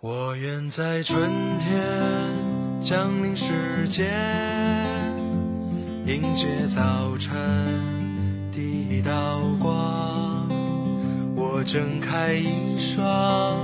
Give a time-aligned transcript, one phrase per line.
[0.00, 4.06] 我愿在春天降临世间，
[6.06, 7.36] 迎接早晨
[8.52, 10.48] 第一道光。
[11.34, 13.58] 我睁开一双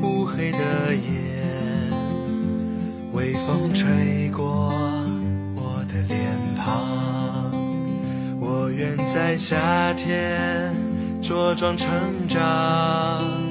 [0.00, 1.92] 乌黑的眼，
[3.12, 4.72] 微风吹过
[5.54, 7.50] 我的脸庞。
[8.40, 10.74] 我愿在夏天
[11.20, 13.45] 茁壮成长。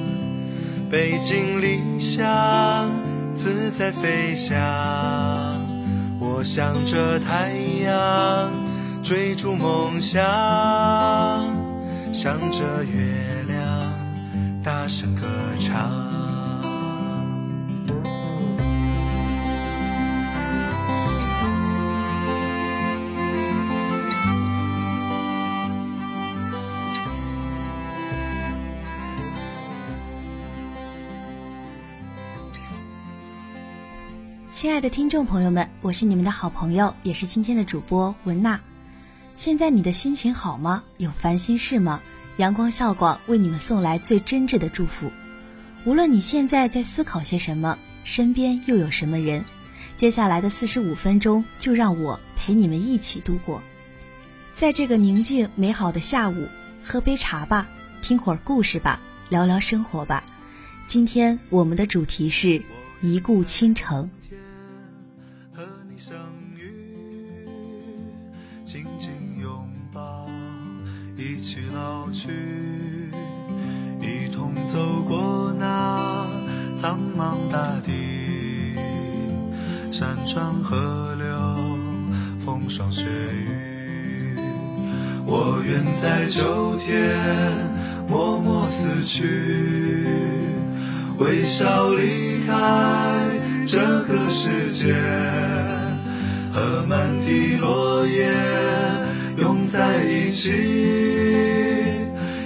[0.90, 2.90] 背井离乡，
[3.34, 4.56] 自在飞翔。
[6.20, 8.50] 我向着太阳，
[9.02, 10.24] 追逐梦想，
[12.12, 13.62] 向着月亮，
[14.62, 15.22] 大声歌
[15.58, 16.05] 唱。
[34.56, 38.58] 亲爱的听众朋友们，我是你们的好朋友，也是今天的主播文娜。
[39.36, 40.82] 现在你的心情好吗？
[40.96, 42.00] 有烦心事吗？
[42.38, 45.12] 阳光笑广为你们送来最真挚的祝福。
[45.84, 49.44] 无论你现在在思考些什么，身边又有什么人，
[49.94, 53.62] 接下来的四十五分钟就让我陪你们一起度过。
[54.54, 56.48] 在这个宁静美好的下午，
[56.82, 57.68] 喝杯茶吧，
[58.00, 60.24] 听会儿故事吧，聊聊生活吧。
[60.86, 62.62] 今天我们的主题是
[63.02, 64.08] 一顾倾城。
[65.96, 66.14] 相
[66.54, 67.48] 遇，
[68.66, 70.26] 紧紧拥抱
[71.16, 72.28] 一起老去，
[74.02, 76.26] 一同走过那
[76.76, 78.74] 苍茫大地，
[79.90, 81.26] 山川河流，
[82.44, 84.36] 风霜雪雨。
[85.24, 87.16] 我愿在秋天
[88.06, 89.24] 默默死去，
[91.18, 92.54] 微笑离开
[93.66, 94.94] 这个世界，
[96.56, 98.32] 和满地落叶
[99.36, 100.54] 拥在一起。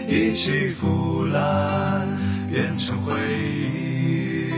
[0.09, 2.09] 一起腐烂，
[2.53, 4.51] 变成回忆。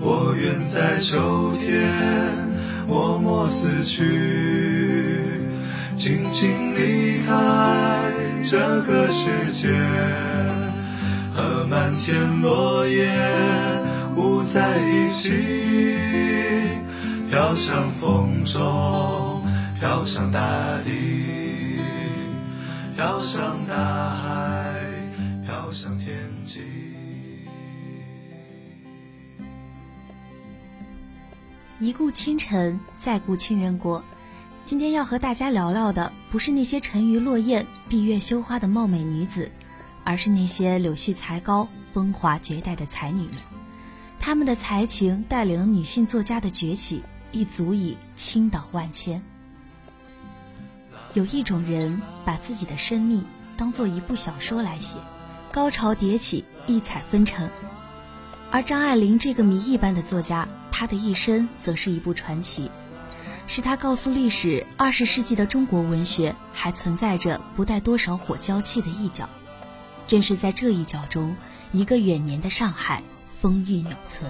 [0.00, 1.92] 我愿在秋天
[2.86, 5.24] 默默死去，
[5.96, 8.12] 静静离开
[8.44, 9.74] 这个世界，
[11.34, 13.10] 和满天落叶
[14.14, 15.32] 舞在一起，
[17.30, 19.44] 飘向风中，
[19.78, 20.40] 飘向大
[20.82, 21.76] 地，
[22.96, 24.82] 飘向大海。
[25.44, 26.62] 飘向天际。
[31.78, 34.02] 一顾倾城，再顾倾人国。
[34.64, 39.52] 今天要和大家聊聊的，不是那些沉鱼落雁、闭月羞花的貌美女子，
[40.02, 43.36] 而是那些柳絮才高、风华绝代的才女们。
[44.18, 47.02] 她们的才情带领了女性作家的崛起，
[47.38, 49.22] 亦足以倾倒万千。
[51.14, 53.24] 有一种人，把自己的生命
[53.56, 54.98] 当做一部小说来写。
[55.52, 57.48] 高潮迭起，异彩纷呈。
[58.50, 62.68] 而张爱玲这个谜一般的作家，她的一生则是一部传奇，
[63.46, 69.28] 是她告诉历史，二十世纪的中国文学还存在着不带多少火娇气的一角。
[70.08, 71.36] 正是在这一角中，
[71.70, 73.02] 一个远年的上海
[73.40, 74.28] 风韵永存。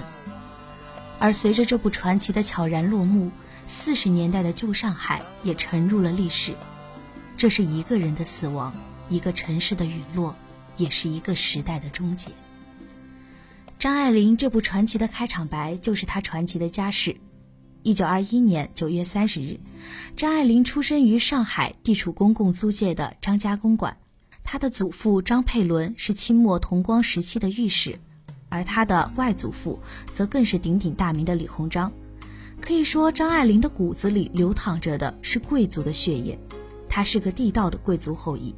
[1.19, 3.31] 而随着这部传奇的悄然落幕，
[3.67, 6.55] 四十年代的旧上海也沉入了历史。
[7.37, 8.75] 这是一个人的死亡，
[9.09, 10.35] 一个城市的陨落。
[10.79, 12.31] 也是一个时代的终结。
[13.81, 17.17] 张爱玲这部传奇的开场白就是她传奇的家世。
[17.83, 19.59] 一九二一年九月三十日，
[20.17, 23.97] 张爱玲出生于上海地处公共租界的张家公馆。
[24.45, 27.99] 她的祖父张佩伦是清末同光时期的御史，
[28.49, 29.79] 而他的外祖父
[30.13, 31.93] 则更是鼎鼎大名的李鸿章。
[32.61, 36.39] 可以说，张爱玲的骨子里流淌着的是贵族的血液，
[36.89, 38.55] 她是个地道的贵族后裔。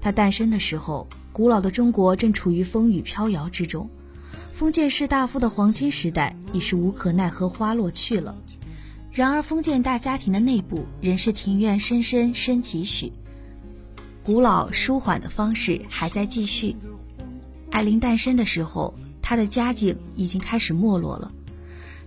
[0.00, 3.88] 她诞生的时候，古老的中国正处于风雨飘摇之中，
[4.52, 8.36] 封建士大夫的黄金时代已是无可奈何花落去了。
[9.12, 13.12] 然而，封建大家庭的内部仍是庭院深深深几许，
[14.24, 16.74] 古老舒缓的方式还在继续。
[17.70, 21.32] 艾琳诞生的时候，她的家境已经开始没落了，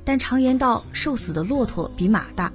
[0.04, 2.52] 但常言道，瘦死的骆驼比马大，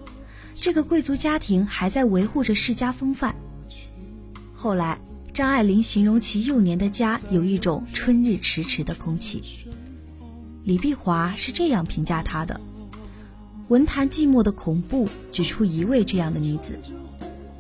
[0.54, 3.34] 这个贵族家庭还在维护着世家风范。
[4.54, 4.98] 后来。
[5.34, 9.40] 张爱玲形容其幼年的家有一种春日迟迟的空气。
[10.64, 12.60] 李碧华是这样评价她的：
[13.68, 16.80] 文坛寂寞的恐怖，只出一位这样的女子。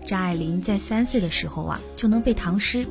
[0.04, 2.84] 张爱玲在三岁的时候啊就能背唐诗，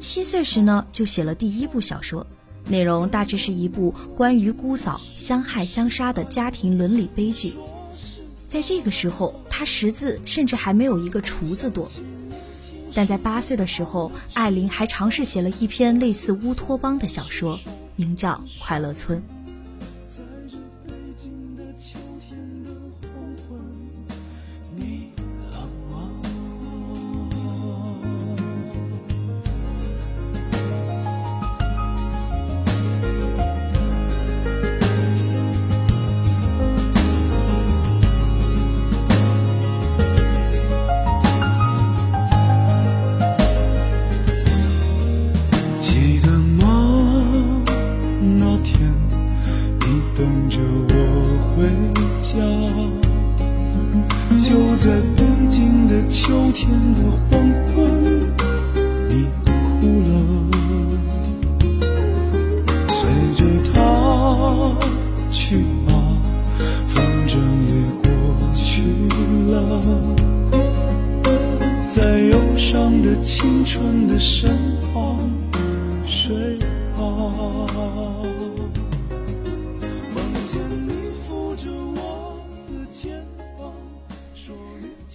[0.00, 2.26] 七岁时呢就写了第一部小说，
[2.66, 7.54] 内容大致是一部关于姑嫂相害相杀的家庭伦理悲剧。
[8.48, 11.86] 在这个时候，他识字甚至还没有一个“厨”子多。
[12.94, 17.60] 但在八岁的时候，艾琳还尝试写了一篇类似乌托邦的小说，
[17.94, 19.18] 名叫《快乐村》。
[74.50, 75.16] 身旁
[76.04, 76.58] 睡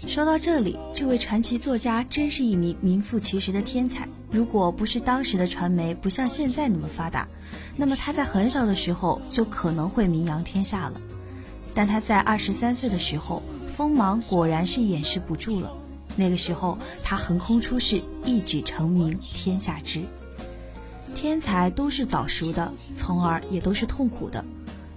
[0.07, 4.07] 说到这里，这位传奇作家真是一名名副其实的天才。
[4.31, 7.27] 如果不是当时的传媒不像现在那么发达，
[7.75, 11.01] 那么他在很小的时候就可能会名扬天下了。
[11.73, 15.73] 但他在二十三岁的时候，锋芒果然是掩饰不住了。
[16.15, 20.03] 那个时候，他横空出世，一举成名，天下知。
[21.13, 24.43] 天才都是早熟的，从而也都是痛苦的。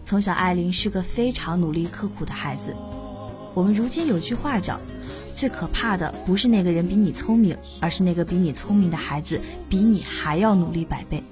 [0.05, 2.75] 从小，艾琳是个非常努力刻苦的孩子。
[3.55, 4.81] 我们如今有句话叫。
[5.37, 11.23] 最可怕的不是那个人比你聪明，而是那个比你聪明的孩子比你还要努力百倍。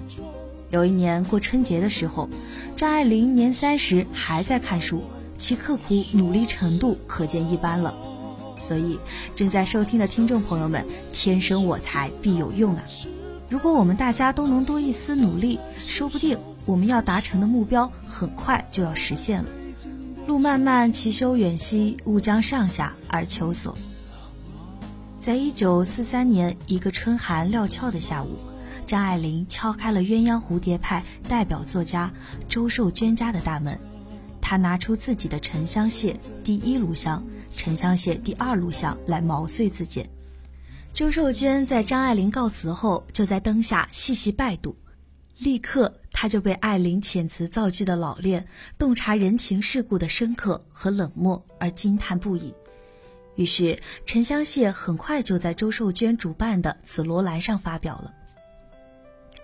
[0.70, 2.28] 有一年过春节的时候，
[2.76, 5.02] 张爱玲年三十还在看书，
[5.36, 7.92] 其刻苦努力程度可见一斑了。
[8.56, 8.98] 所以，
[9.34, 12.82] 正在收听的听众朋友们，天生我材必有用啊！
[13.48, 19.48] 如果我们大家都能多一丝努力，说不定我们要达成的目标很快就要实现了。
[20.26, 23.76] 路漫漫其修远兮，吾将上下而求索。
[25.20, 28.38] 在一九四三年一个春寒料峭的下午，
[28.86, 32.10] 张爱玲敲开了鸳鸯蝴蝶派代表作家
[32.48, 33.78] 周寿娟家的大门。
[34.40, 37.24] 她拿出自己的沉香屑第一炉香、
[37.56, 40.08] 沉香屑第二炉香来毛遂自荐。
[40.92, 44.76] 周寿娟在张爱玲告辞后，就在灯下细细拜读，
[45.38, 48.46] 立刻她就被爱玲遣词造句的老练、
[48.78, 52.54] 洞察人情世故的深刻和冷漠而惊叹不已。
[53.34, 58.14] 于是，沉香屑很快就在周寿娟主办的紫罗兰上发表了。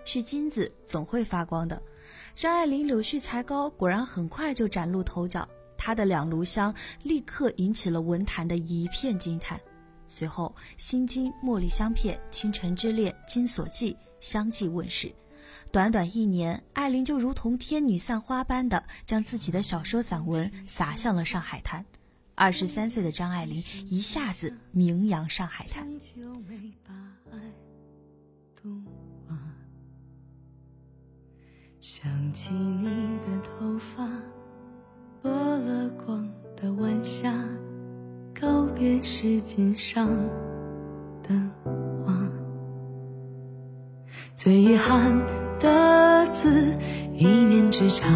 [0.04, 1.80] 是金子总会发光的，
[2.34, 5.46] 张爱玲柳絮才高，果然很快就崭露头角。
[5.84, 9.60] 她的两炉香立刻引起了文坛的一片惊叹。
[10.06, 15.12] 随后，《心经》《茉莉香片》《倾城之恋》《金锁记》相继问世。
[15.72, 21.84] 短短一年，艾琳就如同天女散花般的将自己的小说散文洒向了上海滩。
[22.36, 25.88] 二十三岁的张爱玲一下子名扬上海滩。
[31.80, 34.08] 想起你的头发，
[35.22, 37.32] 落了光的晚霞，
[38.38, 40.08] 告别时间上
[41.22, 41.34] 的
[42.04, 42.12] 花。
[44.34, 45.16] 最遗憾
[45.60, 46.76] 的字，
[47.14, 48.08] 一念之差。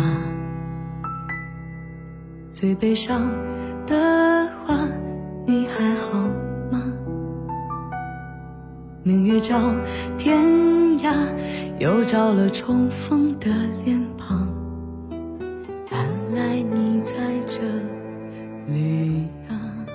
[2.52, 3.30] 最悲伤。
[3.86, 4.76] 的话，
[5.46, 6.18] 你还好
[6.72, 6.82] 吗？
[9.04, 9.60] 明月照
[10.18, 10.36] 天
[10.98, 11.14] 涯，
[11.78, 13.48] 又照了重逢的
[13.84, 14.15] 脸庞。
[16.72, 17.14] 你在
[17.46, 17.60] 这
[18.72, 19.86] 里啊！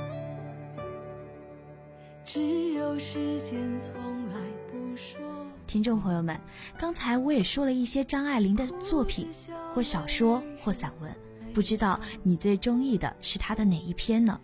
[2.24, 3.94] 只有时间从
[4.30, 4.36] 来
[4.72, 5.20] 不说。
[5.68, 6.40] 听众朋友们，
[6.78, 9.28] 刚才我也说了一些张爱玲的作品，
[9.74, 11.12] 或小说，或散文。
[11.54, 14.40] 不知道你最中意的是她的哪一篇呢？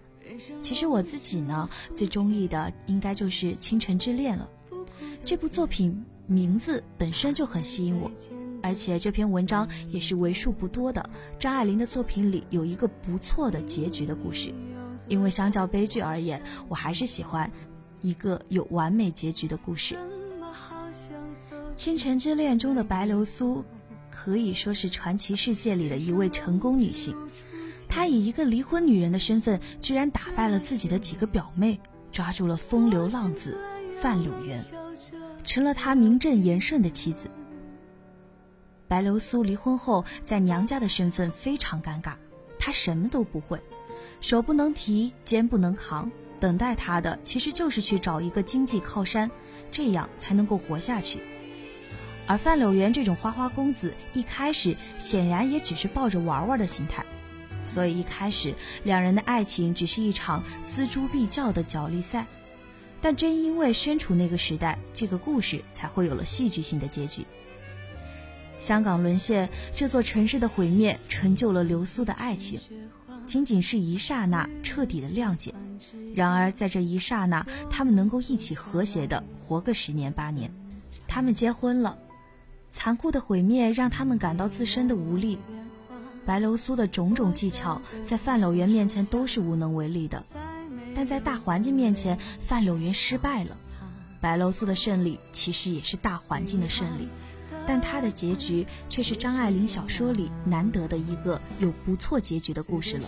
[0.62, 4.50] 其实我自己呢，最中意的应该就是《倾城之恋》了。
[5.24, 8.12] 这部作品名字本身就很吸引我，
[8.68, 11.10] 而且这篇文章也是为数不多的
[11.40, 14.54] 张爱玲的作品里有一个不错的结局的故事。
[15.08, 17.50] 因为相较悲剧而言，我还是喜欢
[18.02, 19.96] 一个有完美结局的故事。
[21.76, 23.64] 《倾城之恋》中的白流苏。
[24.10, 27.16] 可以说是传奇世界里的一位成功女性，
[27.88, 31.80] 她以一个离婚女人的身份，居然打败了自己的几个表妹，
[32.12, 33.60] 抓住了风流浪子
[34.02, 34.60] 范柳原，
[35.44, 37.30] 成了她名正言顺的妻子。
[38.88, 42.14] 白流苏离婚后在娘家的身份非常尴尬，
[42.58, 43.60] 她什么都不会，
[44.22, 49.30] 手不能提，肩不能扛，等待她的其实就是去找一个经济靠山，
[49.72, 51.20] 这样才能够活下去。
[52.26, 57.06] 而范柳原这种花花公子，一开始显然也只是抱着玩玩的心态，
[57.64, 58.54] 所以一开始
[58.84, 62.26] 两人的爱情只是一场锱铢必较的角力赛。
[63.00, 67.26] 但正因为身处那个时代，这个故事才会有了戏剧性的结局。
[68.60, 72.60] 香港沦陷，这座城市的毁灭，成就了流苏的爱情，
[73.26, 75.54] 仅仅是一刹那彻底的谅解。
[76.16, 80.52] 然而在这一刹那，他们能够一起和谐的活个十年八年。
[81.08, 81.98] 他们结婚了，
[82.72, 85.38] 残酷的毁灭让他们感到自身的无力。
[86.26, 90.26] 白流苏的种种技巧，在范柳原面前都是无能为力的。
[90.96, 93.56] 但在大环境面前，范柳原失败了。
[94.20, 97.08] 白流苏的胜利其实也是大环境的胜利，
[97.68, 103.08] 但他的结局却是张爱玲小说里难得的一个有不错结局的故事了。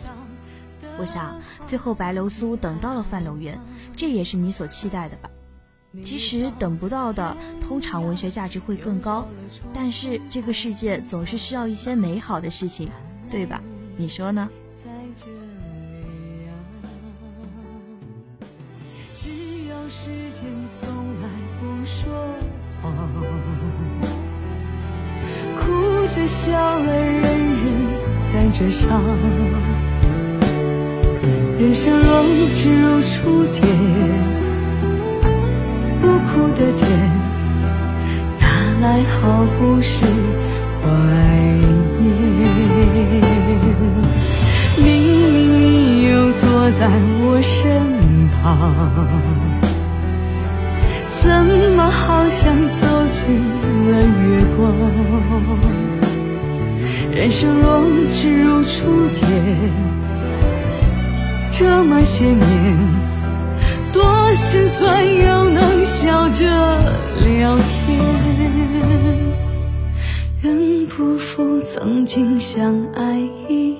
[0.99, 3.57] 我想，最后白流苏等到了范柳原，
[3.95, 5.29] 这也是你所期待的吧？
[6.01, 9.25] 其实等不到的，通常文学价值会更高。
[9.73, 12.91] 但是这个世界总是需要一些美好的事情，
[13.29, 13.61] 对吧？
[13.97, 14.49] 你说呢？
[19.91, 20.87] 时间从
[21.19, 21.27] 来
[21.59, 22.13] 不说
[22.83, 22.93] 谎，
[25.59, 27.65] 哭着笑了，人人
[28.33, 29.03] 带着伤。
[31.59, 32.23] 人生若
[32.55, 33.61] 只如初见，
[35.99, 36.87] 不哭的甜，
[38.39, 38.43] 哪
[38.81, 40.05] 来好故事
[40.81, 40.87] 怀
[41.99, 42.07] 念？
[44.77, 44.87] 明
[45.33, 45.63] 明你
[46.09, 46.87] 又坐在
[47.21, 47.49] 我身
[48.41, 49.38] 旁。
[51.21, 51.29] 怎
[51.75, 53.35] 么好像走进
[53.91, 54.73] 了月光？
[57.11, 59.27] 人生若只如初见，
[61.51, 62.77] 这么些年，
[63.91, 64.01] 多
[64.33, 66.45] 心酸又能笑着
[67.19, 67.99] 聊天。
[70.43, 73.75] 愿不负曾经相爱一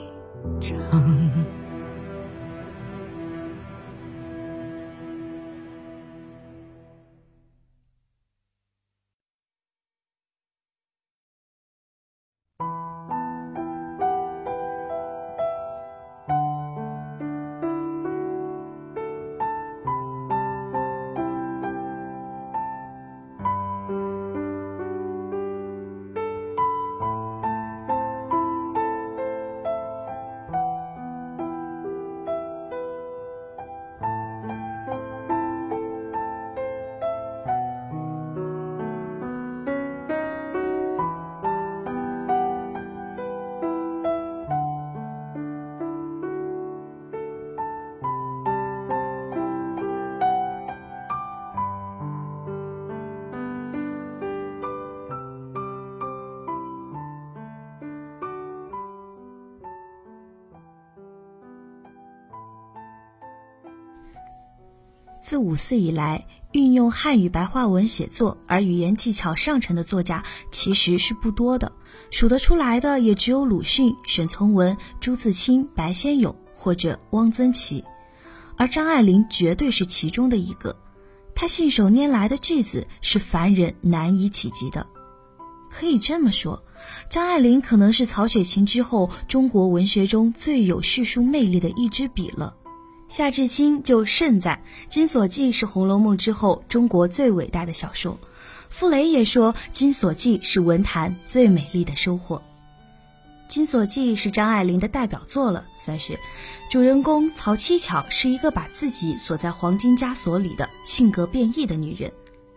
[65.30, 71.72] 自五四以来，运用汉语白话文写作而语言技巧上乘的作家其实是不多的，
[72.10, 77.84] 数得出来的也只有鲁迅、沈从文、朱自清、白先勇或者汪曾祺，
[78.58, 80.76] 而张爱玲绝对是其中的一个。
[81.36, 84.88] 她信手拈来的句子是凡人难以企及的，
[85.70, 86.64] 可以这么说，
[87.08, 92.56] 张爱玲可能是曹雪芹之后中国文学中最有叙述魅力的一支笔了。
[93.10, 94.56] 夏志清就盛赞
[94.88, 98.16] 《金锁记》是《红楼梦》之后中国最伟大的小说，
[98.70, 102.38] 傅雷也说《金锁记》是文坛最美丽的收获。
[103.48, 106.18] 《金锁记》是张爱玲的代表作了，算是。
[106.70, 112.12] 主人公曹七巧是一个把自己锁在黄金枷锁里的性格变异的女人，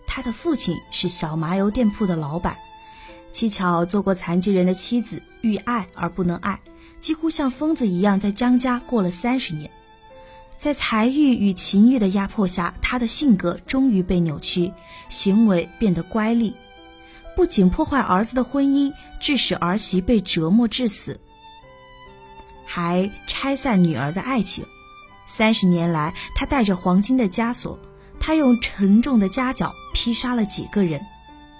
[0.06, 2.54] 她的父亲是小麻油店铺的老板。
[3.30, 6.60] 七巧做过残疾人的妻子，欲爱而不能爱，
[6.98, 9.70] 几乎像疯子一样在江家过了三十年。
[10.62, 14.72] 在财欲与情欲的压迫下，他的性格终于被扭曲，
[15.08, 16.54] 行为变得乖戾，
[17.34, 21.18] 不仅破坏儿子的婚姻，致使儿媳被折磨致死，
[22.64, 24.64] 还拆散女儿的爱情。
[25.26, 27.76] 三十年来，他带着黄金的枷锁，
[28.20, 31.04] 他用沉重的夹角劈杀了几个人，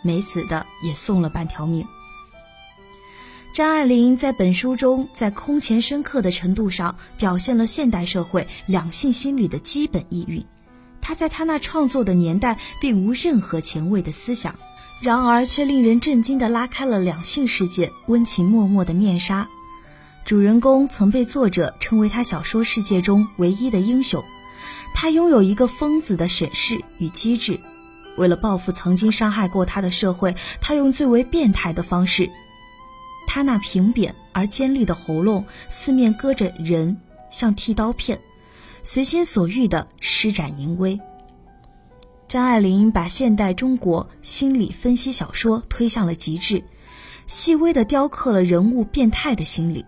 [0.05, 1.85] 没死的也送了半条命。
[3.53, 10.43] 张爱玲在本书中，在空前深刻的程度上表现了现代社会两性心理的基本意蕴。
[11.03, 14.59] 她在她那创作的年代，并无任何前卫的思想，
[15.03, 19.47] 然而却令人震惊地拉开了两性世界温情脉脉的面纱。
[20.25, 24.25] 主人公曾被作者称为他小说世界中唯一的英雄，
[24.95, 27.61] 他拥有一个疯子的审视与机智。
[28.17, 32.31] 为了报复曾经伤害过他的社会，他用最为变态的方式。
[33.27, 36.97] 他那平扁而尖利的喉咙，四面割着人，
[37.31, 38.21] 像剃刀片，
[38.83, 41.01] 随心所欲地施展淫威。
[42.29, 46.65] 张爱玲把现代中国心理分析小说推向了极致，
[47.27, 49.85] 细微地雕刻了人物变态的心理。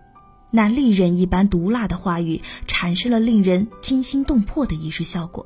[0.51, 5.45] 那利刃一般毒辣的话语，产生了令人惊心动魄的艺术效果。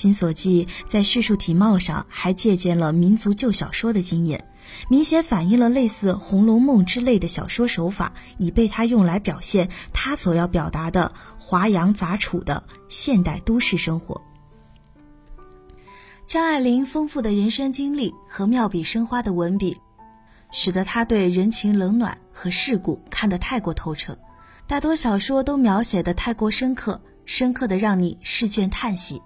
[0.00, 4.48] 金锁记在叙述体貌上还借鉴了民族旧小说的经验，
[4.88, 14.18] 明显反映了类似《红楼梦》之类的小说手法，已被他用来表现他所要表达的华阳杂处的现代都市生活。
[16.26, 19.76] 张爱玲丰富的人生经历和妙笔生花的文笔，
[20.50, 24.16] 使得她对人情冷暖和世故看得太过透彻。
[24.66, 29.20] 大多小说都描写的太过深刻，深刻的让你试卷叹息。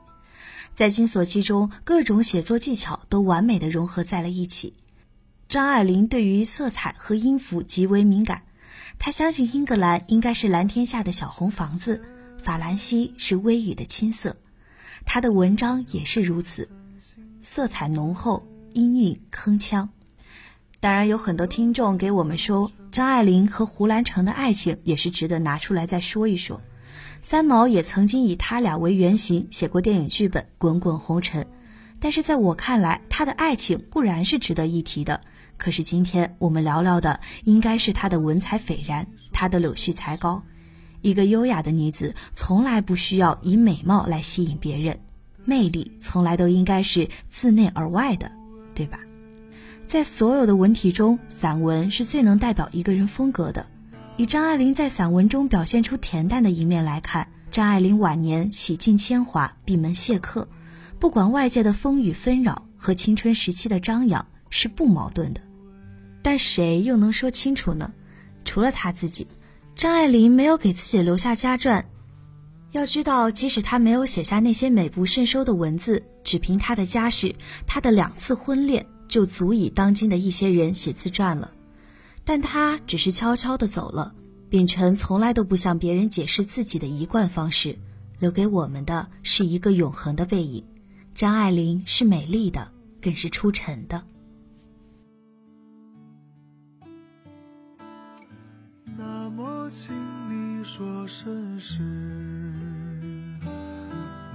[0.75, 4.75] 在《金锁记》中，各种写作技巧都完美的融合在了一起。
[5.49, 8.43] 张爱玲对于色彩和音符极为敏感，
[8.99, 12.03] 她相信英格兰应该是蓝天下的小红房子，
[12.43, 14.37] 法兰西是微雨的青色。
[15.05, 16.69] 她的文章也是如此。
[17.41, 19.89] 色彩浓厚，音韵铿锵。
[20.81, 26.61] 当然，有很多听众给我们说，张爱玲和胡兰成的爱情也是值得拿出来再说一说。
[27.25, 31.43] 三毛也曾经以他俩为原型写过电影剧本《滚滚红尘》，
[31.99, 35.19] 但是在我看来，他的爱情固然是值得一提的。
[35.57, 40.43] 可是今天我们聊聊的，应该是他的文采斐然，他的柳絮才高。
[41.01, 44.95] 一个优雅的女子，从来不需要以美貌来吸引别人。
[45.47, 48.31] 魅力从来都应该是自内而外的，
[48.75, 49.01] 对吧？
[49.87, 53.65] 在所有的文体中，散文是最能代表一个人风格的。
[54.17, 60.47] 以张爱玲在散文中表现出恬淡的一面来看，张爱玲晚年洗尽铅华，闭门谢客，
[61.01, 65.41] 不管外界的风雨纷扰和青春时期的张扬是不矛盾的。
[66.23, 67.93] 但谁又能说清楚呢？
[68.45, 69.27] 除了她自己，
[69.75, 71.85] 张爱玲没有给自己留下家传。
[72.71, 77.35] 要知道，即使他没有写下那些美不胜收的文字，只凭他的家世，
[77.67, 81.51] 他的两次婚恋就足以当今的一些人写自传了。
[82.25, 84.15] 但他只是悄悄地走了。
[84.49, 87.77] 秉承从来都不向别人解释自己的一贯方式，
[88.19, 90.65] 留给我们的是一个永恒的背影。
[91.15, 94.03] 张爱玲是美丽的，更是出尘的。
[98.97, 99.93] 那么，请
[100.31, 101.81] 你说声是。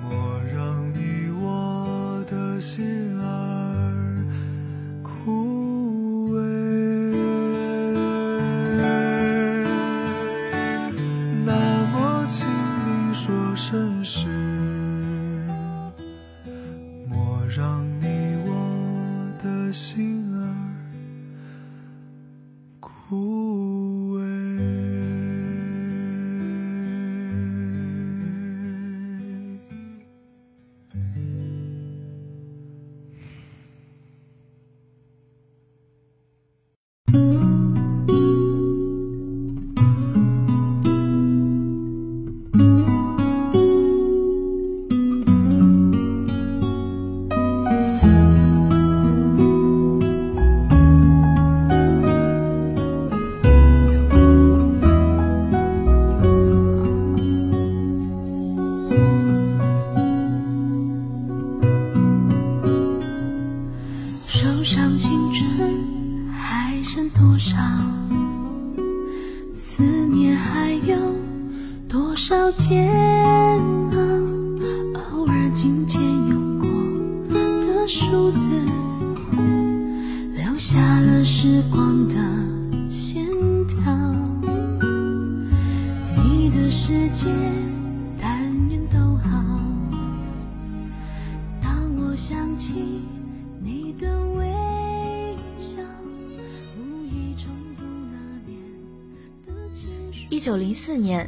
[0.02, 0.12] 莫
[0.54, 2.84] 让你我的心
[3.19, 4.25] 儿
[5.04, 5.59] 哭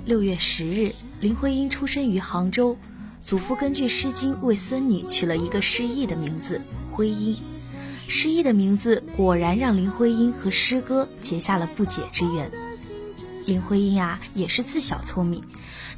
[0.03, 2.75] 六月十日，林徽因出生于杭州，
[3.23, 6.59] 祖父根据《诗经》为孙女取了一个诗意的名字——
[6.91, 7.37] 徽因。
[8.07, 12.51] 诗意的名字果然让林徽因和诗歌结下了不解之缘。
[13.45, 15.43] 林徽因啊，也是自小聪明。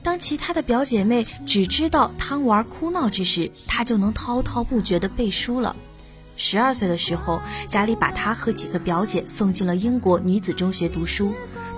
[0.03, 5.77] 当其他的表姐妹只知道贪玩哭闹之时，她就能滔滔不绝地背书了。
[6.35, 11.33] 十二岁的时候，家里把她和几个表姐送进了英国女子中学读书。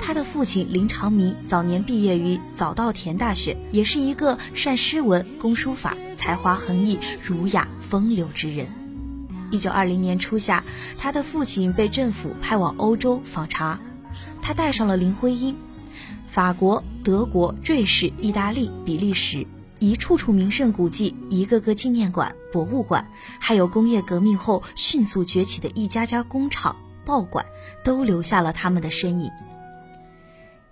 [0.06, 8.68] 他的父亲林长民早年毕业于早稻田大学，也是一个善诗文、工书法、才华横溢、儒雅风流之人。
[9.50, 10.63] 一九二零年初夏，
[10.96, 13.80] 他的父亲被政府派往欧洲访查，
[14.44, 15.56] 他带上了林徽因。
[16.28, 19.48] 法国、德国、瑞士、意大利、比利时，
[19.80, 27.44] 一处处名胜古迹、一个个纪念馆、博物馆，还有工业革命后迅速崛起的一家家工厂、报馆，
[27.84, 29.32] 都留下了他们的身影。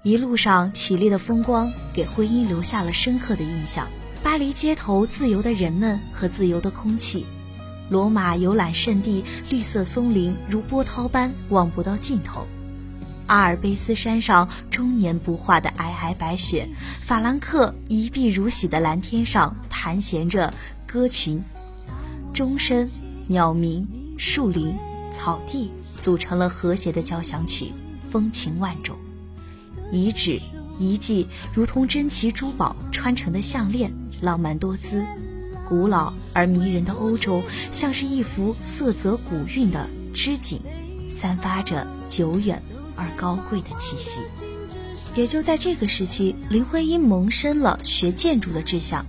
[0.03, 3.87] 一路上绮丽的风光给婚姻留下了深刻的印象。
[4.21, 7.25] 巴黎街头自由的人们和自由的空气，
[7.89, 12.45] 罗马游览胜地绿色松林如波涛般望不到尽头，
[13.27, 16.67] 阿尔卑斯山上终年不化的皑皑白雪，
[16.99, 20.53] 法兰克一碧如洗的蓝天上盘旋着
[20.85, 21.41] 鸽群，
[22.33, 22.89] 钟声、
[23.27, 23.87] 鸟鸣、
[24.17, 24.75] 树林、
[25.13, 27.71] 草地组成了和谐的交响曲，
[28.11, 28.97] 风情万种。
[29.93, 30.41] 遗址
[30.79, 35.05] 遗迹如同珍奇珠宝穿成的项链，浪漫多姿；
[35.69, 40.59] 古老而迷人的欧洲，像是一幅色泽古韵的织锦，
[41.07, 42.63] 散发着久远
[42.95, 44.21] 而高贵的气息。
[45.13, 49.05] 也就在这个时期，林徽因萌生了学建筑的志向。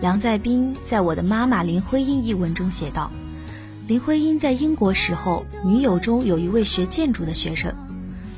[0.00, 3.10] 梁再斌在我的妈妈林徽因一文中写道
[3.86, 7.74] ：“林徽因在英国时候，女友中有一位学建筑的学生。”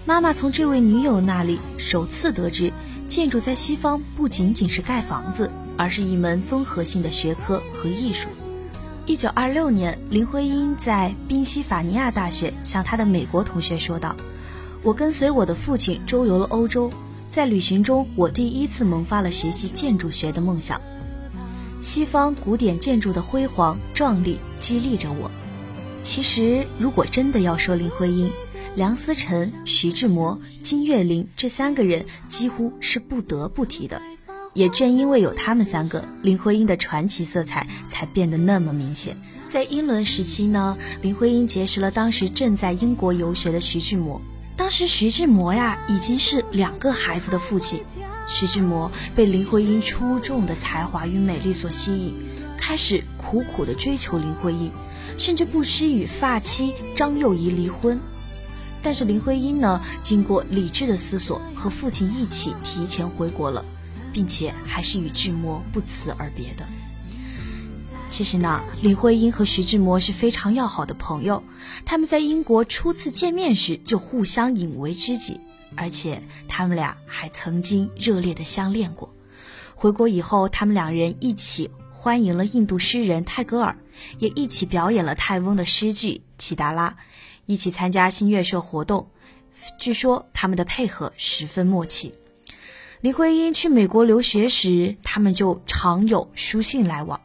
[0.08, 2.72] 妈妈从这位女友那里首次得知，
[3.06, 8.30] 建筑在西方不仅仅是盖房子，而是一门综合性的学科和艺术。
[9.04, 14.16] 一九二六年，林徽因在宾夕法尼亚大学向她的美国同学说道
[14.82, 16.90] ：“我跟随我的父亲周游了欧洲，
[17.28, 20.80] 在旅行中，我第一次萌发了学习建筑学的梦想。
[21.82, 25.30] 西方古典建筑的辉煌壮丽激励着我。
[26.00, 28.30] 其实，如果真的要说林徽因，
[28.78, 34.00] 梁思成、徐志摩、金岳霖这三个人几乎是不得不提的，
[34.54, 39.20] 也正因为有他们三个，林徽因的传奇色彩才变得那么明显。
[39.48, 44.22] 在英伦时期呢，林徽因结识了当时正在英国游学的徐志摩。
[44.56, 47.82] 当时徐志摩呀已经是两个孩子的父亲，
[48.28, 52.14] 徐志摩被林徽因出众的才华与美丽所吸引，
[52.56, 54.70] 开始苦苦的追求林徽因，
[55.16, 57.98] 甚至不惜与发妻张幼仪离婚。
[58.82, 63.64] 但是林徽因呢，经过理智的思索，和父亲一起提前回国了，
[64.12, 66.66] 并且还是与志摩不辞而别的。
[68.08, 71.42] 其实呢，林徽因和徐志摩是非常要好的朋友，
[71.84, 75.40] 他们在英国初次见面时就互相引为知己，
[75.76, 79.12] 而且他们俩还曾经热烈的相恋过。
[79.74, 83.76] 回国以后，他们两人一起欢迎了印度诗人泰戈尔，
[84.18, 86.88] 也一起表演了泰翁的诗句《齐达拉》。
[87.48, 89.08] 一起参加新月社活动，
[89.78, 92.12] 据说他们的配合十分默契。
[93.00, 97.18] 林徽因去美国留学时，他们就常有书信来往。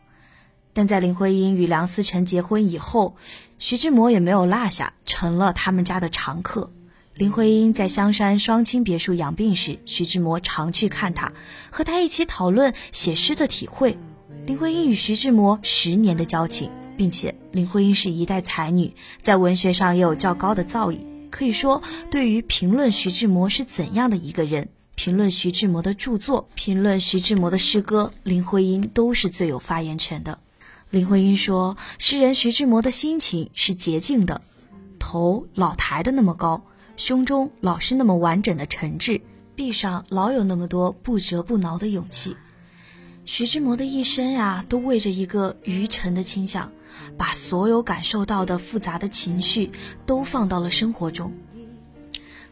[0.72, 3.18] 但在林徽因与梁思成结婚以后，
[3.60, 6.72] 徐志摩也没有落下，成了他们家的常客。
[7.16, 11.34] 林徽因在香山双清别墅养病时，徐志摩常去看她，
[11.70, 13.98] 和她一起讨论写诗的体会。
[14.46, 16.72] 林徽因与徐志摩十年的交情。
[16.96, 21.00] 并且林徽因是一代才女，在文学上也有较高的造诣。
[21.30, 30.38] 可以说，对于评论徐志摩是怎样的一个人，评论徐志摩的著作，评论徐志摩的诗歌，林徽因都是最有发言权的。
[30.92, 34.42] 林徽因说，诗人徐志摩的心情是洁净的，
[35.00, 36.64] 头老抬的那么高，
[36.96, 39.22] 胸中老是那么完整的沉挚，
[39.56, 42.38] 臂上老有那么多不折不挠的勇气。
[43.26, 46.72] 徐志摩的一生呀，都为着一个愚诚的倾向。
[47.18, 49.72] 把所有感受到的复杂的情绪
[50.06, 51.32] 都放到了生活中，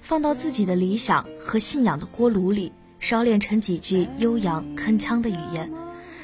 [0.02, 5.72] 放到自己的理想和信仰的锅炉里，烧炼成几句悠扬铿锵的语言，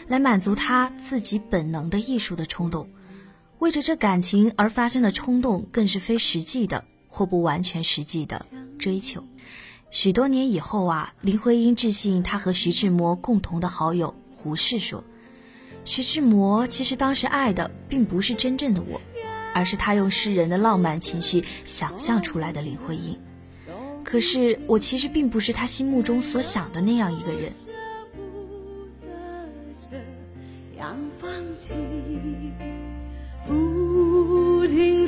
[0.07, 2.89] 来满足他自己本能的艺术的冲动。
[3.59, 8.45] 为着这感情而发生的冲动，更是非实际的或不完全实际的
[8.77, 9.23] 追求。
[9.89, 15.03] 许多年以后啊，林徽因致信他和徐志摩共同的好友胡适说。
[15.87, 18.99] 徐志摩其实当时爱的并不是真正的我，
[19.55, 23.17] 而是他用诗人的浪漫情绪想象出来的林徽因。
[24.03, 27.53] 可是我其实并不是他心目中所想的那样一个人。
[33.47, 35.07] 不停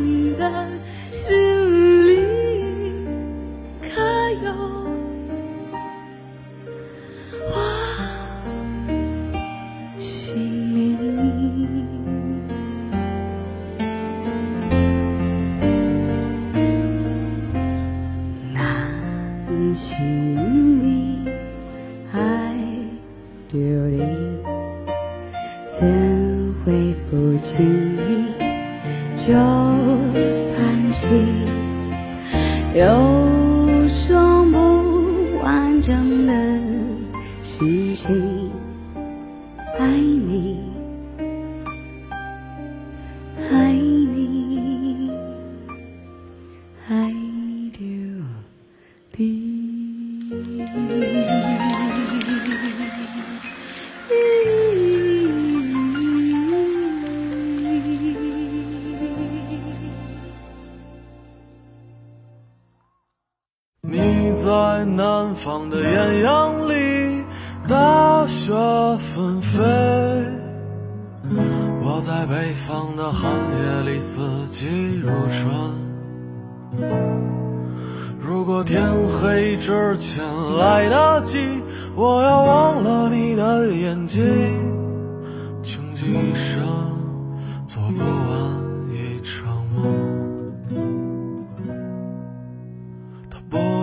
[0.00, 0.68] 你的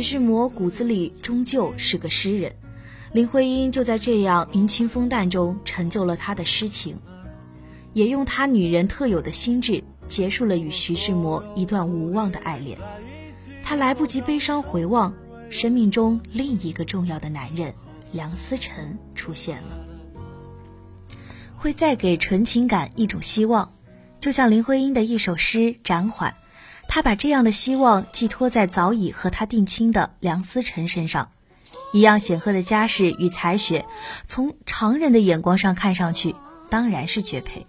[0.00, 2.56] 徐志摩骨子里终究是个诗人，
[3.12, 6.98] 林徽因就在这样云清风淡中成就了他的诗情，
[7.92, 12.78] 也用她女人特有的心智结束了与徐志摩一段无望的爱恋。
[13.62, 15.12] 她来不及悲伤回望，
[15.50, 17.74] 生命中另一个重要的男人
[18.10, 19.86] 梁思成出现了，
[21.54, 23.70] 会再给纯情感一种希望，
[24.18, 26.30] 就像林徽因的一首诗《暂缓》。
[26.92, 31.30] 他把这样的希望寄托在早已和他定亲的梁思成身上，
[31.92, 33.86] 一样显赫的家世与才学，
[34.24, 36.34] 从常人的眼光上看上去
[36.68, 37.64] 当然是绝配。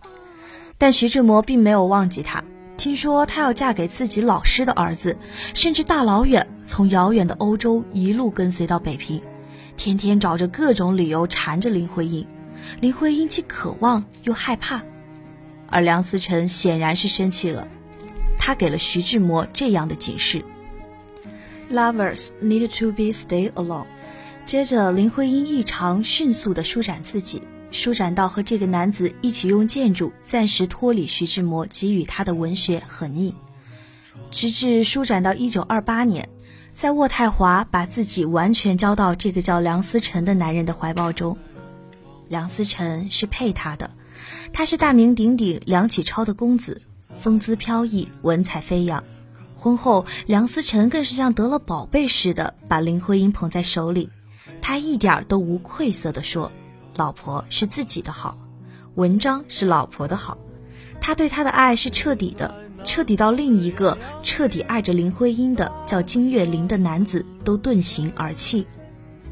[0.80, 2.44] 但徐志摩并没有忘记他，
[2.78, 5.16] 听说他要嫁给自己老师的儿子，
[5.54, 9.22] 甚至大老远从遥远的欧洲一路跟随到北平，
[9.78, 12.26] 天天找着各种理由缠着林徽因。
[12.80, 14.82] 林徽因既渴望又害怕，
[15.68, 17.68] 而梁思成显然是生气了。
[18.44, 20.44] 他给了徐志摩这样的警示
[21.72, 23.86] ：“Lovers need to be stay alone。”
[24.44, 33.32] 接着，林徽因异常迅速地舒展自己，舒展到和这个男子一起用建筑暂时脱离徐志摩给予他的文学横印，
[34.32, 36.28] 直至舒展到1928年，
[36.74, 41.38] 在渥太华把自己完全交到这个叫梁思成的男人的怀抱中。
[42.28, 43.88] 梁思成是配他的，
[44.52, 46.82] 他是大名鼎鼎梁启超的公子。
[47.18, 49.04] 风姿飘逸，文采飞扬。
[49.56, 54.10] 婚后，梁思成更是像得了宝贝似的把林徽因捧在手里。
[54.62, 56.52] 他一点儿都无愧色地说
[56.98, 58.38] ：“老婆是自己的好，
[58.96, 60.38] 文章是老婆的好。”
[61.00, 68.66] 他对她的爱是彻底的，彻底到另一个彻底爱着林徽因的叫金岳霖的男子都遁形而泣。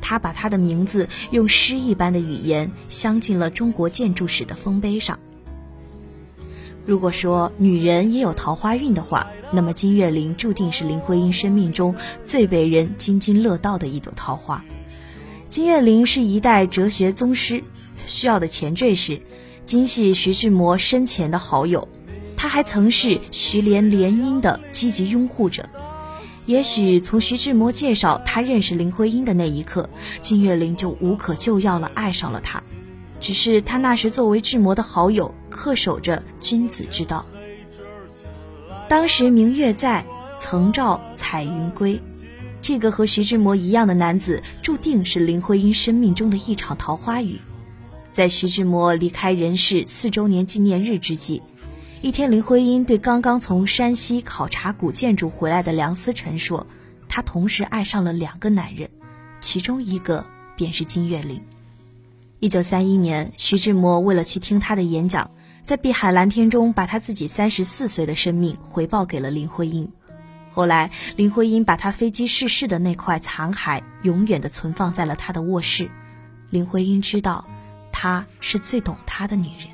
[0.02, 5.20] 他把他的名字用诗一般的语言镶进了中国建筑史的丰碑上。
[6.90, 14.66] 如果说女人也有桃花运的话，那么金岳霖注定是林徽因生命中最被人津津乐道的一朵桃花。
[15.48, 17.64] 金岳霖是一代哲学宗师，
[18.08, 19.22] 需要的前缀是
[19.66, 21.88] 金系徐志摩生前的好友，
[22.36, 25.70] 他还曾是徐联联姻的积极拥护者。
[26.48, 32.64] 也许从徐志摩介绍他认识林徽因的那一刻，金岳霖就无可救药了，爱上了她。
[33.20, 37.26] 只是他那时作为志摩的好友，恪守着君子之道。
[38.88, 40.06] 当时明月在，
[40.40, 42.02] 曾照彩云归。
[42.62, 47.38] 这个和徐志摩一样的男子，注定是林徽因生命中的一场桃花雨。
[48.14, 51.42] 在徐志摩离开人世四周年纪念日之际，
[52.02, 56.66] 一天，林徽因对刚刚从山西考察古建筑回来的梁思成说
[57.10, 58.90] ：“她同时爱上了两个男人，
[59.42, 61.42] 其中一个便是金岳霖。”
[62.40, 65.30] 一九三一年，徐志摩为了去听他的演讲，
[65.70, 69.92] 在碧海蓝天中把他自己三十四岁的生命回报给了林徽因。
[70.50, 75.92] 后来，林徽因把他飞机逝世的那块残骸永远的存放在了他的卧室。
[76.50, 77.46] 林徽因知道，
[77.92, 79.68] 她是最懂她的女人。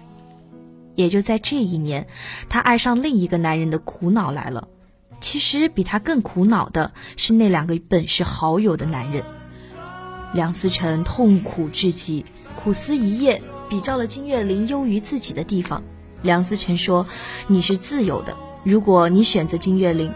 [0.95, 2.08] 也就在这一年，
[2.49, 4.67] 她爱上另一个男人的苦恼来了。
[5.21, 9.23] 其实比她更苦恼的是那两个本是好友的男人。
[10.34, 12.25] 梁思成痛苦至极，
[12.58, 15.84] 苦思一夜，比较了金岳霖优于自己的地方。
[16.21, 17.08] 梁思成说
[17.47, 20.12] ：“你是自由的，如果你选择金岳霖，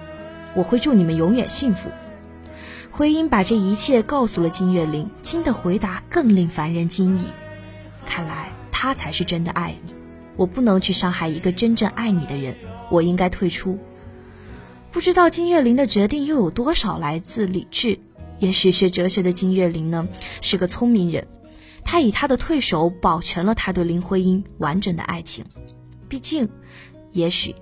[0.56, 1.90] 我会祝你们永远幸福。”
[2.92, 7.26] 徽因把这一切告诉了金岳霖，金的回答更令凡人惊异。
[8.06, 9.94] 看来他才是真的爱你，
[10.36, 12.56] 我不能去伤害一个真正爱你的人，
[12.90, 13.78] 我应该退出。
[14.92, 18.00] 不知道金岳霖的决定又有多少来自理智？
[18.40, 20.08] 也许学哲学的金岳霖呢，
[20.42, 21.28] 是个聪明人，
[21.92, 25.44] 他以他的退守保全了他对林徽因完整的爱情。
[26.08, 26.48] 毕竟，
[27.14, 27.56] 也许，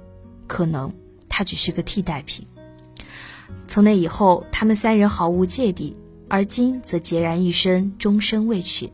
[0.47, 0.91] 可能，
[1.29, 2.45] 他只是个替代品。
[3.69, 5.95] 从那以后，他们三人毫无芥蒂，
[6.27, 8.91] 而今则孑然一身，终身未娶。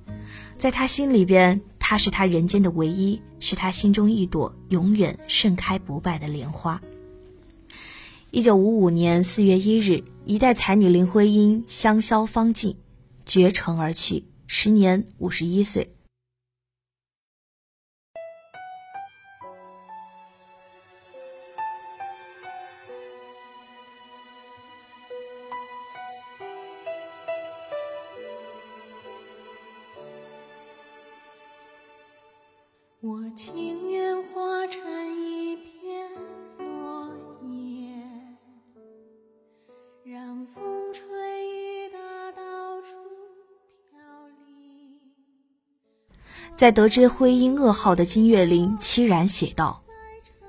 [0.55, 6.79] 在他心里边，他是他人间的唯一，是他心中一朵永远盛开不败的莲花。
[8.29, 12.77] 一九五五年四月一日，一代才女林徽因香消方尽，
[13.25, 15.95] 绝尘而去，时年五十一岁。
[46.63, 49.81] 在得知徽因噩耗的金岳霖凄然写道：“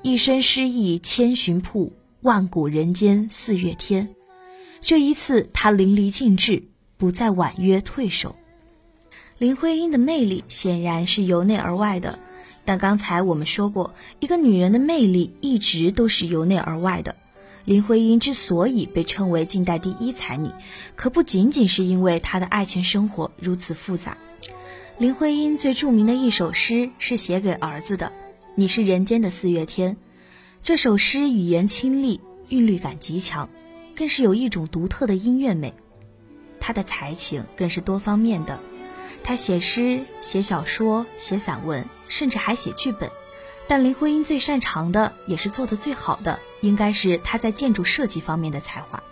[0.00, 4.14] 一生诗意千寻瀑，万古人间四月天。”
[4.81, 8.37] 这一次，他淋漓尽致，不再婉约退守。
[9.38, 12.16] 林徽因的魅力显然是由内而外的。
[12.64, 17.16] 但刚才我们说过，一个女人的魅力一直都是由内而外的。
[17.64, 20.48] 林徽因之所以被称为近代第一才女，
[20.94, 24.16] 可不仅仅是因为她的爱情生活如此复杂。
[24.96, 28.07] 林徽因最著名的一首诗是写给儿子的，
[28.54, 29.96] 《你是人间的四月天》。
[30.62, 33.48] 这首诗语言清丽，韵律感极强，
[33.96, 35.74] 更是有一种独特的音乐美。
[36.61, 38.61] 他的才情更是多方面的。
[39.24, 43.11] 他写诗、写小说、写散文，甚至还写剧本。
[43.66, 49.02] 但林徽因最擅长的，也是做的最好的，应该是她在建筑设计方面的才华。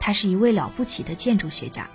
[0.00, 1.90] 他是一位了不起的建筑学家，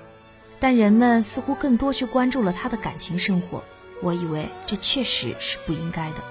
[0.60, 3.64] 但人们似乎更多去关注了她的感情生活。
[4.02, 6.24] 我以为这确实是不应该的。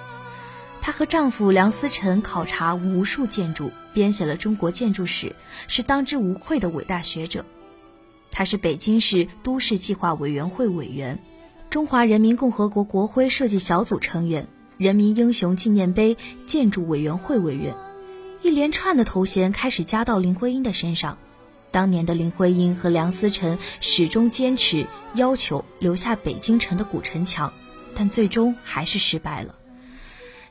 [0.81, 5.35] 她和丈夫梁思成考察无数建筑，编写了中国建筑史，
[5.67, 7.45] 是当之无愧的伟大学者。
[8.31, 11.19] 他是北京市都市计划委员会委员，
[11.71, 17.75] 中华人民共和国国徽设计小组成员，人民英雄纪念碑建筑委员会委员，
[18.43, 21.17] 一连串的头衔开始加到林徽因的身上。
[21.77, 27.53] 当年的林徽因和梁思成始终坚持要求留下北京城的古城墙，
[27.95, 29.55] 但最终还是失败了。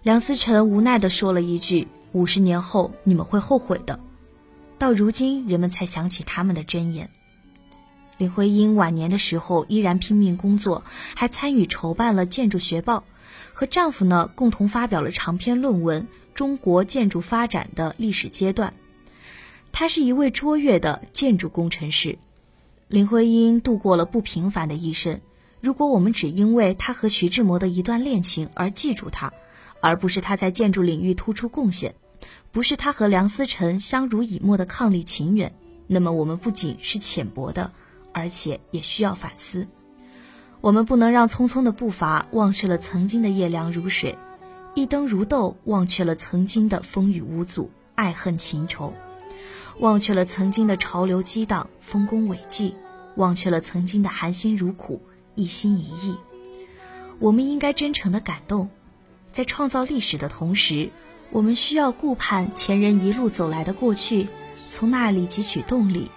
[0.03, 3.99] 梁思成无奈地说了一句：“五十年后你们会后悔的。”
[4.77, 7.09] 到如今，人们才想起他们的箴言。
[8.19, 10.83] 林徽因晚年的时候依然拼命工作，
[11.15, 12.99] 还参与筹办了《建筑学报》，
[13.51, 16.03] 和丈夫呢共同发表了长篇论文
[16.35, 18.75] 《中国建筑发展的历史阶段》。
[19.77, 22.17] 他是一位卓越的建筑工程师。
[22.87, 25.19] 林徽因度过了不平凡的一生。
[25.59, 29.33] 如果我们只因为她和徐志摩的一段恋情而记住她，
[29.81, 31.93] 而不是她在建筑领域突出贡献，
[32.53, 35.53] 不是她和梁思成相濡以沫的伉俪情缘，
[35.87, 37.69] 那么我们不仅是浅薄的。
[38.13, 39.67] 而且也需要反思，
[40.61, 44.17] 我们不能让匆匆的步伐忘却了曾经的夜凉如水，
[44.73, 48.93] 一灯如豆忘却了曾经的风雨无阻、爱恨情仇，
[49.79, 52.75] 忘却了曾经的潮流激荡、丰功伟绩，
[53.15, 55.01] 忘却了曾经的含辛茹苦、
[55.35, 56.15] 一心一意。
[57.19, 58.69] 我们应该真诚的感动，
[59.29, 60.89] 在创造历史的同时，
[61.29, 64.27] 我们需要顾盼前人一路走来的过去，
[64.69, 66.09] 从那里汲取动力。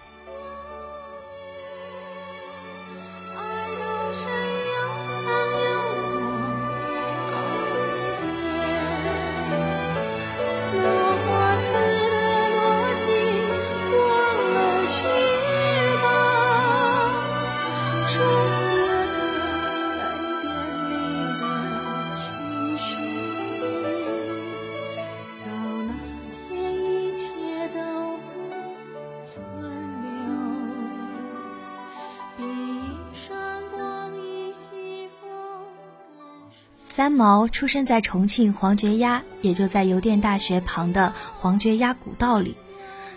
[37.18, 42.56] 毛出生在重庆黄觉崖，也就在邮电大学旁的黄觉崖古道里。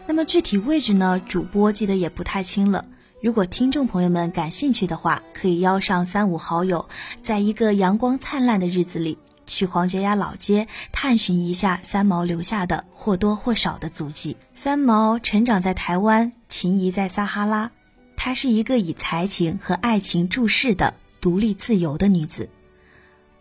[0.07, 1.21] 那么具体位置呢？
[1.27, 2.83] 主播记得也不太清了。
[3.21, 6.89] 如果听众朋友们感兴趣的话，可以邀上三五好友，
[7.21, 14.35] 在一个阳光灿烂的日子里，去黄觉崖老街探寻一下三毛留下的或多或少的足迹。
[14.51, 17.69] 三毛成长在台湾，情谊在撒哈拉，
[18.15, 22.49] 她是一个以才情和爱情注世的独立自由的女子。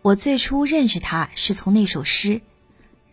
[0.03, 2.41] 我最初认识他是从那首诗：“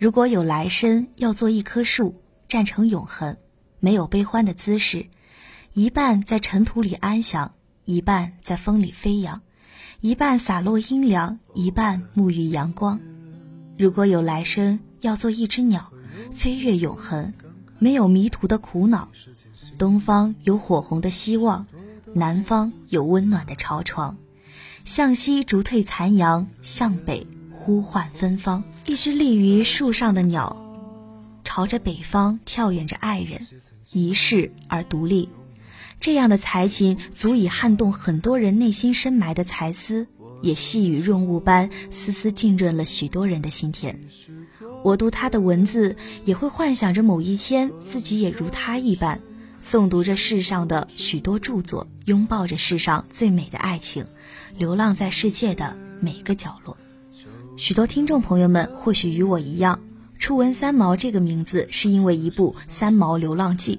[0.00, 2.14] 如果有来生，要做一棵树，
[2.48, 3.36] 站成永恒，
[3.78, 5.06] 没有悲欢的姿势，
[5.74, 7.52] 一半在尘土里安详，
[7.84, 9.42] 一半在风里飞扬，
[10.00, 12.98] 一半洒落阴凉，一半沐浴阳光。
[13.76, 15.92] 如果有来生，要做一只鸟，
[16.32, 17.34] 飞越永恒，
[17.78, 19.10] 没有迷途的苦恼。
[19.76, 21.66] 东方有火红的希望，
[22.14, 24.16] 南方有温暖的巢床。”
[24.88, 28.64] 向西逐退残阳，向北呼唤芬芳。
[28.86, 30.56] 一只立于树上的鸟，
[31.44, 33.38] 朝着北方跳远着爱人，
[33.92, 35.28] 一世而独立。
[36.00, 40.06] 这样的才情，足以撼动很多人内心深埋的才思，
[40.40, 43.94] 也细雨润物般丝丝浸润了许多人的心田。
[44.82, 49.20] 我读他的文字，也会幻想着某一天自己也如他一般。
[49.62, 54.06] 诵读着世上的许多著作，拥抱着世上最美的爱情，
[54.58, 56.76] 流浪在世界的每个角落。
[57.56, 59.78] 许多听众朋友们或许与我一样，
[60.18, 63.78] 初闻三毛这个名字是因为一部《三毛流浪记》。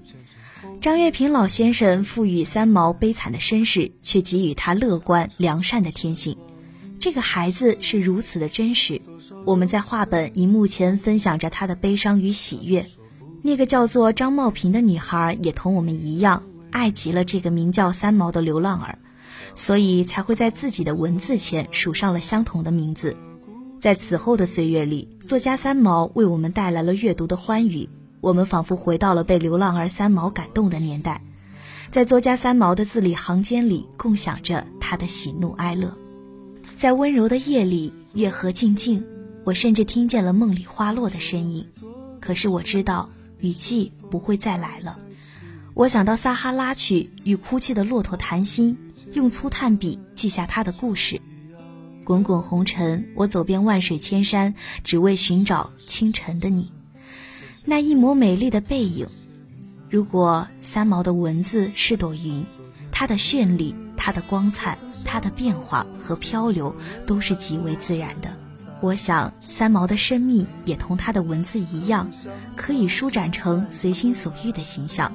[0.80, 6.38] 张月平老先生赋予三毛悲惨的身世，却给予他乐观良善的天性。
[6.98, 9.02] 这个孩子是如此的真实。
[9.46, 12.86] 我们在画本荧幕前分享着他的悲伤与喜悦。
[13.42, 19.00] 那个叫做张茂平的女孩也同我们一样爱极了这个名叫三毛的流浪儿，
[19.60, 23.18] 所以才会在自己的文字前署上了相同的名字。
[23.78, 27.90] 在此后的岁月里，作家三毛为我们带来了阅读的欢愉，
[28.22, 31.22] 我们仿佛回到了被流浪儿三毛感动的年代，
[31.92, 35.94] 在作家三毛的字里行间里共享着他的喜怒哀乐。
[36.78, 39.06] 在温柔的夜里，月河静静，
[39.44, 41.68] 我甚至听见了梦里花落的声音。
[42.22, 43.10] 可是我知道。
[43.42, 45.00] 雨季不会再来了，
[45.74, 48.78] 我想到撒哈拉去，与哭泣的骆驼谈心，
[49.14, 51.22] 用粗炭笔记下他的故事。
[52.06, 56.72] 滚滚红尘，我走遍万水千山，只为寻找清晨的你，
[57.66, 59.08] 那一抹美丽的背影。
[59.90, 62.44] 如果三毛的文字是朵云，
[62.92, 68.36] 它的绚丽、它的光彩、它的变化和漂流，都是极为自然的。
[68.82, 72.10] 我想，三毛的生命也同他的文字一样，
[72.56, 75.14] 可以舒展成随心所欲的形象，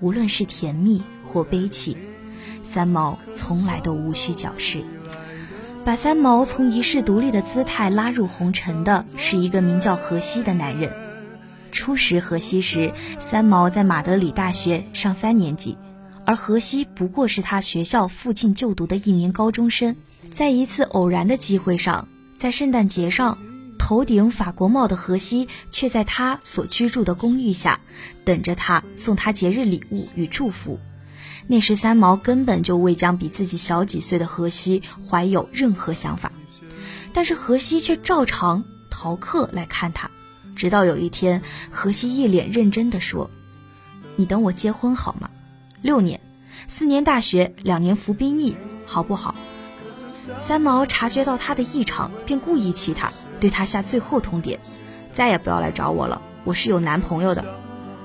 [0.00, 1.96] 无论是甜蜜或悲戚，
[2.70, 4.84] 三毛从来都无需矫饰。
[5.84, 10.92] 把三毛从一世独立的姿态拉入红尘的，是一个名叫荷西的男人。
[11.72, 15.78] 初识荷西时，三毛在马德里大学上三年级，
[16.26, 19.96] 而荷西不过是他学校附近就读的一名高中生。
[20.30, 22.06] 在一次偶然的机会上。
[22.36, 23.36] 在圣诞节上，
[23.80, 27.80] 头顶法国帽的荷西却在他所居住的公寓下
[28.24, 30.78] 等着他，送他节日礼物与祝福。
[31.50, 36.30] 那时三毛根本就未将比自己小几岁的荷西怀有任何想法，
[37.14, 40.10] 但是荷西却照常逃课来看他。
[40.54, 43.30] 直到有一天，荷西一脸认真地说
[44.16, 45.30] ：“你等我结婚好吗？
[45.80, 46.20] 六年，
[46.66, 49.34] 四年大学，两年服兵役，好不好？”
[50.44, 54.58] 三毛察觉到他的异常，便故意气他，对他下最后通牒：
[55.14, 57.42] 再也不要来找我了，我是有男朋友的。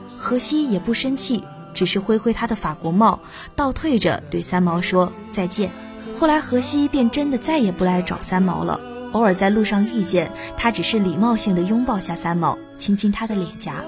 [0.08, 1.44] 荷西也不生气，
[1.74, 3.20] 只是挥挥他的法国帽，
[3.56, 5.72] 倒退着对三毛说再见。
[6.18, 8.80] 后来荷西便真的再也不来找三毛了，
[9.12, 13.84] 偶尔在路上遇见他，只是礼貌性的拥抱下三毛，亲亲他的脸颊。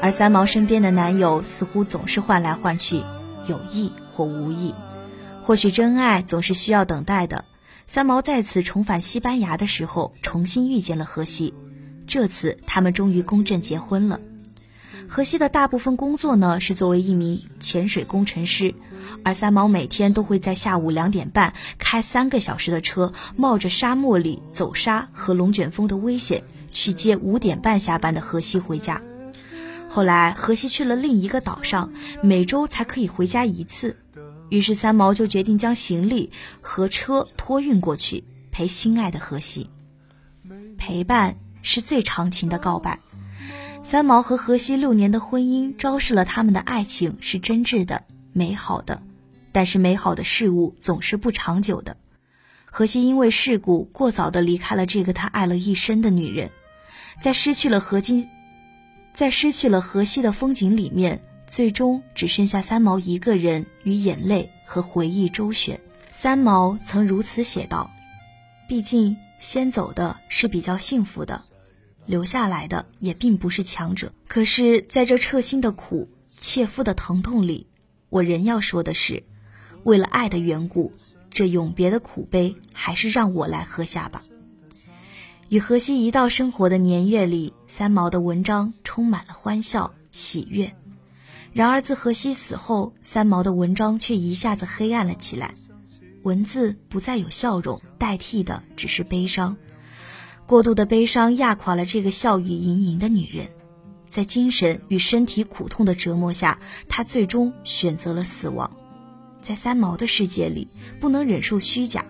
[0.00, 3.02] 而三毛身边的男友似乎总是换来换去，
[3.46, 4.74] 有意或无意。
[5.44, 7.44] 或许真爱总是需要等待的。
[7.86, 11.54] 三毛再次重返西班牙的时候，重新遇见了荷西。
[12.06, 14.18] 这次他们终于公证结婚了。
[15.14, 18.74] 荷西的大部分工作呢是作为一名潜水工程师，
[19.22, 29.02] 而三毛每天都会在下午两点半开三个小时的车，冒着沙漠里走沙和龙卷风的危险去接五点半下班的荷西回家。
[29.86, 31.92] 后来荷西去了另一个岛上，
[32.22, 33.94] 每周才可以回家一次。
[34.48, 36.32] 于是三毛就决定将行李
[36.62, 39.68] 和车托运过去，陪心爱的荷西。
[40.78, 42.98] 陪伴是最长情的告白。
[43.82, 49.02] 三毛和荷西六年的婚姻，昭示了他们的爱情是真挚的、美好的。
[49.50, 51.96] 但是美好的事物总是不长久的。
[52.64, 56.50] 荷西因为事故过早的离开了这个他爱了一生的女人，
[57.20, 58.26] 在失去了荷金，
[59.12, 61.20] 在失去了荷西的风景里面。
[61.44, 65.78] 最终只剩下三毛一个人与眼泪和回忆周旋。
[66.10, 67.90] 三毛曾如此写道
[68.66, 71.42] ：“毕竟先走的是比较幸福的，
[72.06, 74.12] 留下来的也并不是强者。
[74.26, 77.66] 可是，在这彻心的苦、切肤的疼痛里，
[78.08, 79.22] 我仍要说的是，
[79.84, 80.92] 为了爱的缘故，
[81.30, 84.22] 这永别的苦悲，还是让我来喝下吧。”
[85.48, 90.74] 与荷西一道生活的年月里，三毛的文章充满了欢笑、喜悦。
[91.52, 95.54] 然而自荷西死后，三毛的文章却一下子黑暗了起来，
[96.22, 99.54] 文字不再有笑容，代替的只是悲伤。
[100.52, 103.48] 过度的悲伤压垮了这个笑语盈盈的女人，
[104.10, 108.70] 在精神与身体苦痛的折磨下，她最终选择了死亡。
[109.40, 110.68] 在三毛的世界里，
[111.00, 112.04] 不能忍受虚假。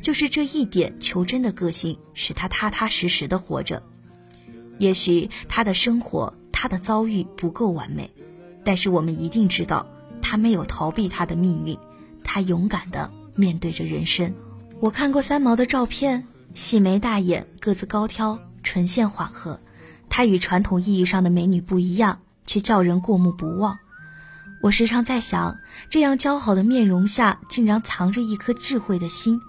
[0.00, 3.80] 就是这一点求真的个性，使他踏踏实实的活着。
[4.78, 8.10] 也许他的生活、他的遭遇不够完美，
[8.64, 9.86] 但是我们一定知道，
[10.20, 11.78] 他没有逃避他的命运，
[12.24, 14.34] 他勇敢的面对着人生。
[14.80, 19.60] 我看过三毛的照片，细眉大眼，个子高挑，唇线缓和。
[20.08, 23.76] 她与传统意义上的美女不一样，却叫人过目不忘。
[24.62, 25.58] 我时常在想，
[25.90, 29.40] 这样姣好的面容下，竟然藏着一颗智慧的心。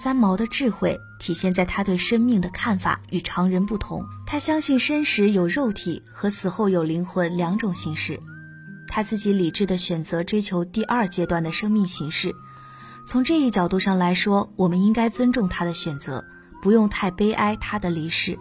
[0.00, 4.04] 三毛的智慧体现在他对生命的看法与常人不同。
[4.26, 8.20] 他相信生时有肉体和死后有灵魂两种形式，
[8.86, 12.32] 他自己理智的选择追求第二阶段的生命形式。
[13.06, 16.26] 从这一角度上来说，我们应该尊重他的选择，
[16.60, 18.36] 不用太悲哀他的离世。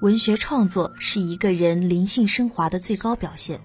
[0.00, 3.60] 文学创作是一个人灵性升华的最高表现。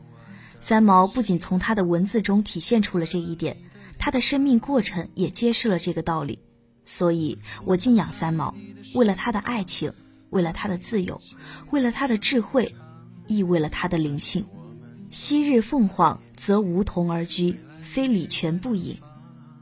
[0.59, 3.57] 三毛不仅从他的文字中体现出了这一点，
[3.99, 6.39] 他的生命过程也揭示了这个道理。
[6.83, 8.55] 所以，我敬仰三毛，
[8.95, 9.93] 为了他的爱情，
[10.31, 11.21] 为了他的自由，
[11.69, 12.73] 为了他的智慧，
[13.27, 14.47] 亦为了他的灵性。
[15.11, 18.97] 昔日凤凰则梧桐而居，非礼泉不饮。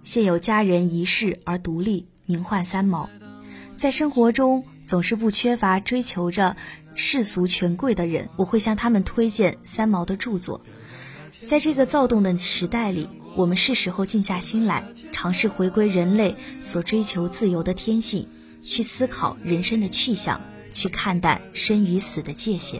[0.03, 3.09] 现有佳人一世而独立，名唤三毛。
[3.77, 6.55] 在生活中，总是不缺乏追求着
[6.93, 10.61] 世俗权贵的人，我会向他们推荐三毛的著作。
[11.47, 13.09] 在这个躁动的时代里。
[13.35, 18.29] 我们是时候静下心来，尝试回归人类所追求自由的天性，
[18.61, 20.39] 去思考人生的去向，
[20.71, 22.79] 去看待生与死的界限。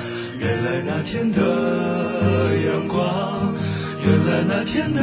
[0.93, 1.39] 那天的
[2.67, 3.55] 阳光，
[4.05, 4.99] 原来那天的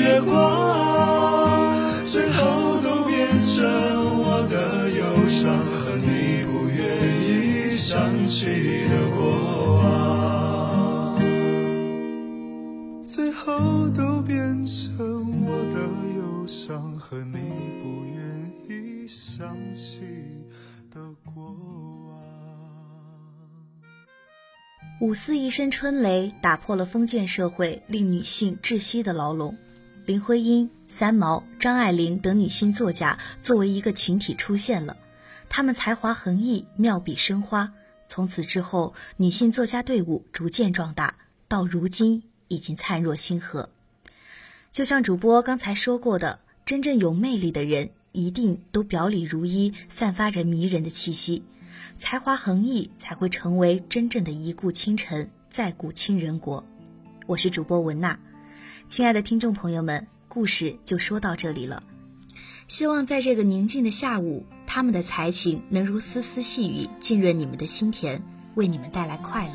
[0.00, 1.74] 月光，
[2.06, 3.62] 最后都变成
[4.18, 5.75] 我的忧伤。
[24.98, 29.54] 五四一声春雷打破了封建社会令女性窒息的牢笼，
[30.06, 34.96] 林徽因、三毛、张爱玲等女性作家作为一个群体出现了，
[35.50, 37.74] 她们才华横溢，妙笔生花。
[38.08, 41.16] 从此之后，女性作家队伍逐渐壮大，
[41.46, 43.68] 到如今已经灿若星河。
[44.70, 46.38] 就像主播刚才说过的。
[46.64, 51.44] 真正有魅力的人，一定都表里如一，散发着迷人的气息，
[51.98, 56.62] 才华横溢，才会成为真正的一顾倾城，再顾倾人国。
[57.26, 58.18] 我是主播文娜，
[58.86, 61.82] 亲爱的听众朋友们，故事就说到这里了。
[62.68, 68.22] 希望在这个宁静的下午，他们的才情能如丝丝细雨，浸润你们的心田，
[68.56, 69.54] 为你们带来快乐。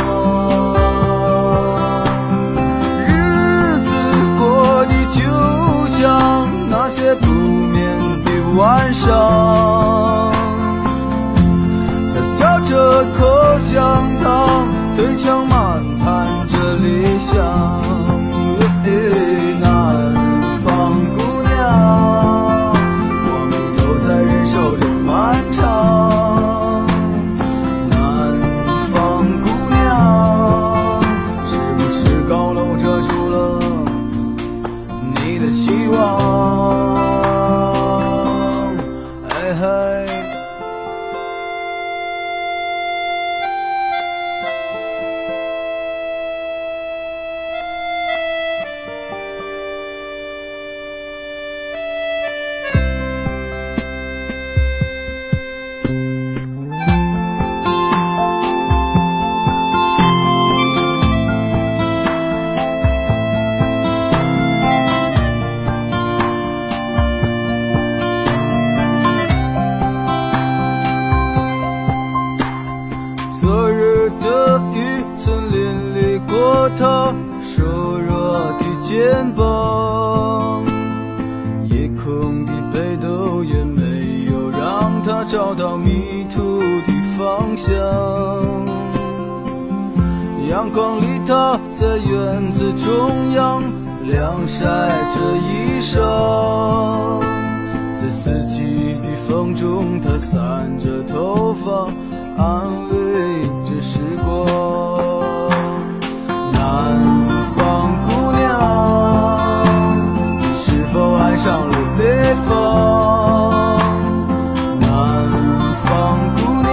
[8.93, 10.31] 上，
[12.13, 14.67] 他嚼着口香糖，
[14.97, 15.47] 对墙
[94.91, 95.95] 晾晒着衣裳，
[97.95, 101.87] 在四季的风中，他散着头发。
[102.37, 104.45] 安慰着时光，
[106.51, 106.59] 南
[107.55, 108.39] 方姑娘，
[110.39, 112.49] 你是否爱上了北方？
[114.79, 114.89] 南
[115.83, 116.71] 方姑娘，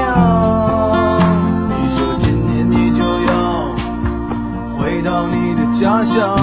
[1.68, 3.30] 你说今年你就要
[4.78, 6.37] 回到你的家乡。